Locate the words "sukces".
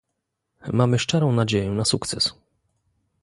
1.85-2.33